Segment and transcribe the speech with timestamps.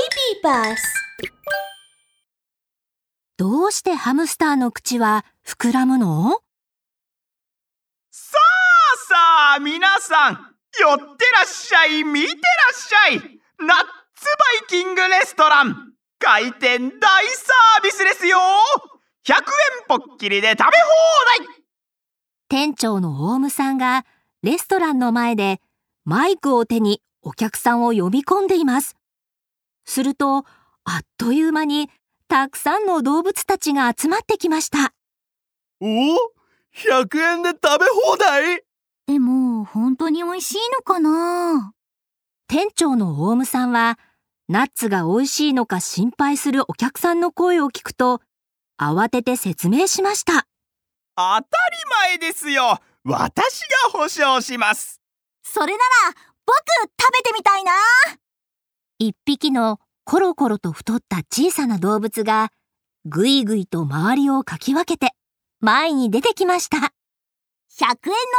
[0.00, 0.76] Baby Bus
[3.36, 6.40] どうしてハムスターの口は膨らむの？
[8.10, 10.34] さあさあ皆さん
[10.80, 11.04] 寄って
[11.36, 12.38] らっしゃい見てらっ
[12.72, 13.40] しゃい。
[13.58, 13.78] ナッ
[14.14, 18.38] ツバイキングレストラン開店大サービスですよ。
[19.26, 19.42] 100円
[19.86, 20.70] ぽっきりで食べ放
[21.44, 21.64] 題。
[22.48, 24.06] 店長のオウムさんが
[24.42, 25.60] レストランの前で
[26.06, 28.96] マイクを手にお客さんを呼び込んでいます。
[29.90, 30.44] すると、
[30.84, 31.90] あっという間に
[32.28, 34.94] たくさんの動物たちが集まってきました。
[35.80, 35.86] お
[36.74, 38.62] ?100 円で食べ放題？
[39.06, 41.72] でも、本当に美味しいのかな？
[42.46, 43.98] 店長のオウムさんは、
[44.48, 48.20] ナッツが美味しいのか心配するお客さんの声を聞くと、
[48.80, 50.46] 慌てて説明しました。
[51.16, 51.46] 当たり
[52.18, 55.00] 前ですよ私が保証します
[55.42, 56.14] それなら、
[56.46, 56.56] 僕
[56.98, 57.72] 食べてみたいな
[59.02, 62.50] 一匹のコロコロと太った小さな動物が、
[63.06, 65.14] ぐいぐいと周りをかき分けて、
[65.60, 66.76] 前に出てきました。
[66.76, 66.92] !100 円の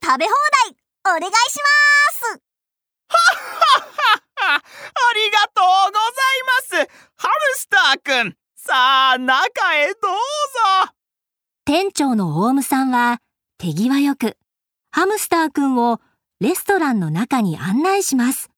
[0.00, 0.30] 食べ放
[0.70, 2.40] 題、お願いします
[4.46, 4.60] あ
[5.14, 10.92] りがとうございますハムスターくんさあ中へどうぞ
[11.64, 13.18] 店長のオウムさんは
[13.58, 14.36] 手際よく
[14.92, 16.00] ハムスターくんを
[16.40, 18.53] レストランの中に案内します。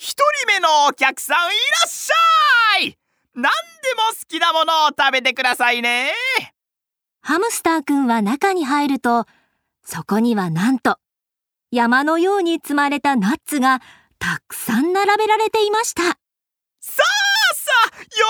[0.00, 1.54] 一人目のお客さんいら
[1.88, 2.96] っしゃい。
[3.34, 6.12] 何でも好きなものを食べてくださいね。
[7.20, 9.26] ハムスターくんは中に入ると、
[9.84, 10.98] そこにはなんと
[11.72, 13.80] 山のように積まれたナッツが
[14.20, 16.02] たくさん並べられていました。
[16.02, 16.14] さあ
[17.54, 18.26] さあよ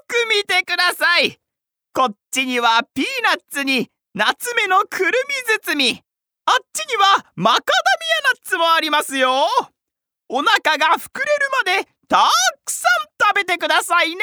[0.00, 1.38] ーく見てください。
[1.94, 6.02] こっちにはピーナッツに夏目のくるみ包み。
[6.44, 7.72] あっちにはマカダミ
[8.28, 9.46] アナッツもありますよ
[10.28, 12.28] お腹が膨れるまでた
[12.64, 14.22] くさん食べてくださいね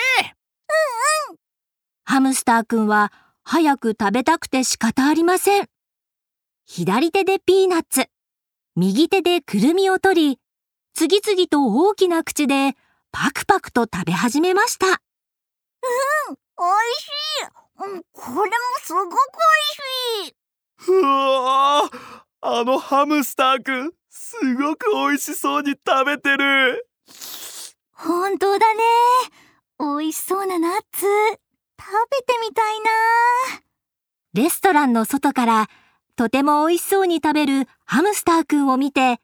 [2.05, 3.11] ハムスターくんは
[3.43, 5.67] 早く食べたくて仕方ありません。
[6.66, 8.07] 左手でピーナッツ、
[8.75, 10.39] 右手でくるみを取り、
[10.94, 12.73] 次々と大きな口で
[13.11, 14.85] パクパクと食べ始めました。
[14.88, 14.94] 美
[16.66, 17.07] 味し
[17.89, 19.17] いうんこれもすごく美
[20.22, 26.88] 味しいうわーあのハムスターくんすごく美味しそうに食べてる
[27.91, 28.84] 本当だね
[29.79, 31.07] 美味しそうなナッツ食
[32.12, 33.63] べてみたいな
[34.34, 35.68] レストランの外から
[36.16, 39.18] とても美味しそうに食べるハムスターくんを見て、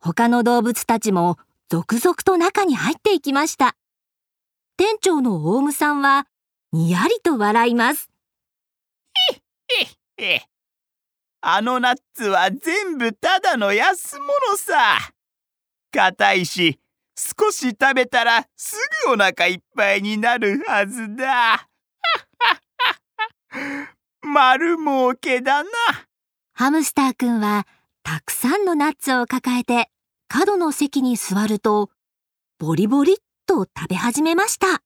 [0.00, 3.76] 他の動物たちも続々と中に入っていきました。
[4.76, 6.26] 店長のオウムさんは
[6.72, 8.10] にやりと笑います。
[10.18, 10.42] へへ
[11.50, 14.98] あのナッツは全部ただの安物さ。
[15.90, 16.78] 硬いし
[17.16, 18.76] 少し食べたらす
[19.06, 21.66] ぐお腹いっぱいになるはずだ。
[24.20, 25.70] 丸儲けだな。
[26.52, 27.66] ハムスターくんは
[28.02, 29.90] たくさんのナッツを抱えて
[30.28, 31.88] 角の席に座ると、
[32.58, 33.16] ボリボリっ
[33.46, 34.82] と食べ始めました。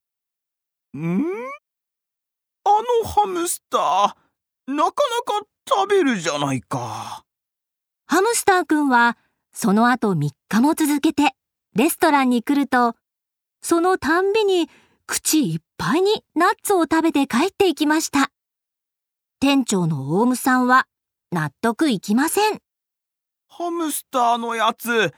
[0.96, 1.24] ん？
[2.62, 2.70] あ
[3.02, 4.92] のハムスターなか
[5.26, 7.24] なか食べるじゃないか
[8.06, 9.16] ハムスターくんは
[9.52, 11.32] その後3日も続けて
[11.74, 12.94] レストランに来ると、
[13.62, 14.68] そのたんびに
[15.06, 18.30] 口いっぱいにナッツを食べて帰っていきました。
[19.40, 20.86] 店長のオウムさんは
[21.30, 22.58] 納得いきません。
[23.48, 25.14] ハムスターのやつ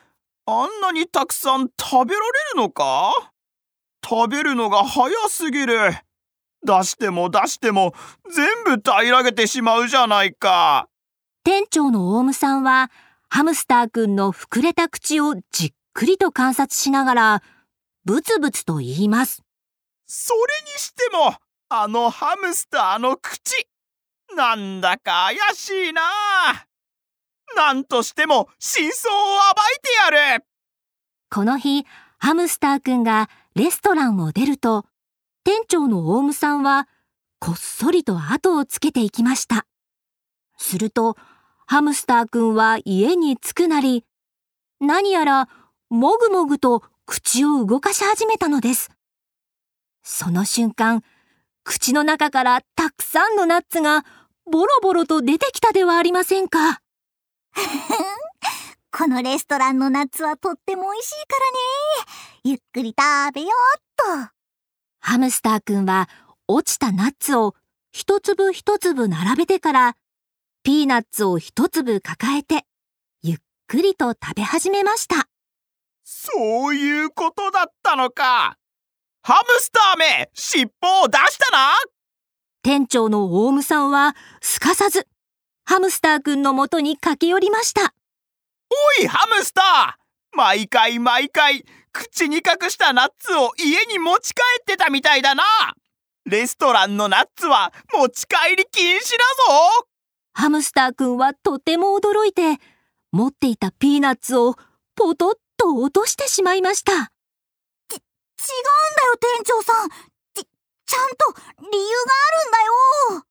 [0.47, 3.13] あんなにたくさん食べられるのか？
[4.07, 5.75] 食べるのが早すぎる
[6.65, 7.95] 出しても出しても
[8.35, 10.89] 全部平らげてしまうじゃないか。
[11.45, 12.91] 店長のオウムさんは
[13.29, 17.43] ハムスターくんの膨れた口をじっくりと観察しながら
[18.05, 19.43] ブツブツと言います。
[20.07, 20.41] それ
[20.73, 21.35] にしても
[21.69, 23.69] あのハムスターの口
[24.37, 26.03] なんだか怪しいな。
[27.57, 29.31] なんとしても真相を暴
[30.11, 30.45] いてやる。
[31.31, 31.85] この日、
[32.19, 34.87] ハムスターくんがレストランを出ると、
[35.45, 36.89] 店長のオウムさんは
[37.39, 39.67] こっそりと後をつけていきました。
[40.57, 41.17] すると、
[41.67, 44.05] ハムスターくんは家に着くなり、
[44.81, 45.49] 何やら
[45.91, 48.91] もぐもぐと口を動かし始めたのです。
[50.03, 51.03] その瞬間、
[51.65, 54.05] 口の中からたくさんのナッツが
[54.51, 56.81] ボロボロと出てきたではありませんか。
[58.91, 61.59] このレストランのナッツはとっても美味しいからね
[62.45, 63.51] ゆっくり食べよう
[64.23, 64.34] っと
[65.07, 66.09] ハムスターくんは
[66.49, 67.55] 落ちたナッツを
[67.93, 69.97] 一粒一粒並べてから、
[70.63, 72.65] ピーナッツを一粒抱えて、
[73.23, 73.37] ゆっ
[73.67, 75.29] くりと食べ始めました。
[76.05, 78.57] そういうことだったのか。
[79.23, 81.75] ハムスターめ尻尾を出したな。
[82.63, 85.07] 店長のオウムさんはすかさず
[85.67, 87.93] ハムスターくんのもとに駆け寄りました。
[89.01, 90.04] おいハムスター
[90.35, 95.45] 毎回毎回口に隠したナッツを家に持ち帰ってたみたいだな。
[96.27, 99.03] レストランのナッツは持ち帰り禁止だ
[99.81, 99.87] ぞ。
[100.33, 102.59] ハムスターくんはとても驚いて
[103.13, 104.57] 持っていたピーナッツを
[104.97, 106.93] ポトッと落としてしまいました。
[106.93, 107.11] 違うんだ
[109.07, 109.89] よ店長さん。
[110.35, 110.47] ち
[110.87, 111.33] ちゃんと
[111.71, 113.25] 理由があるんだよ。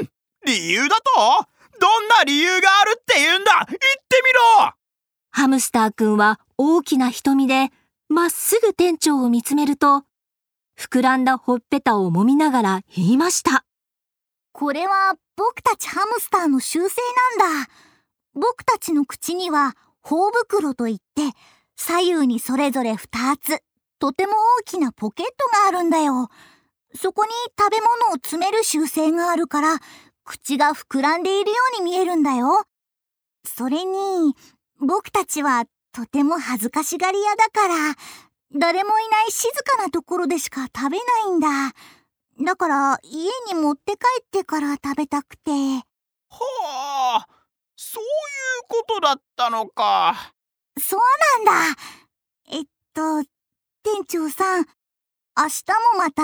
[0.00, 0.08] ふん
[0.46, 1.46] 理由だと？
[1.78, 3.52] どんな理由があるって言うんだ？
[3.68, 3.78] 言って
[4.24, 4.72] みろ
[5.30, 7.70] ハムスターくんは大きな瞳で
[8.08, 10.04] まっすぐ店長を見つめると
[10.78, 13.64] 膨らんだほっぺたを揉みながら言いました。
[14.52, 17.00] これは僕たちハムスターの習性
[17.38, 17.70] なんだ。
[18.34, 21.36] 僕たちの口には頬袋といって
[21.76, 23.62] 左右にそれぞれ2つ
[23.98, 25.32] とても大きなポケット
[25.62, 26.28] があるんだよ。
[26.94, 29.78] そこに食べ物を詰める習性があるから
[30.24, 32.64] 口が膨らんでいるように見えるんだよ。
[33.46, 34.34] それに
[34.80, 37.74] 僕たちはとても恥ずかしがり屋だから
[38.58, 41.48] 誰もいない静かなところでしか食べないんだ。
[42.42, 45.50] だから家に持って帰ってから食べたくて。
[45.52, 47.26] はあ
[47.76, 48.08] そういう
[48.68, 50.32] ことだったのか。
[50.78, 51.00] そう
[51.44, 51.80] なんだ。
[52.50, 53.22] えっと
[53.82, 54.64] 店長さん
[55.36, 56.22] 明日もまた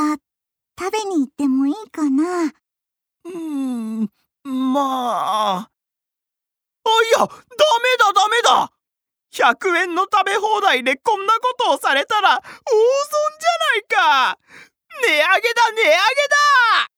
[0.79, 2.45] 食べに行ってもいいかな？
[2.45, 4.11] うーん
[4.73, 5.59] まあ。
[5.59, 5.71] あ
[7.03, 7.33] いやダメ
[7.99, 8.73] だダメだ。
[9.33, 12.47] 100円の食べ放題でこんなことをされたら大損
[13.39, 14.39] じゃないか。
[15.03, 16.96] 値上げだ値上げだ。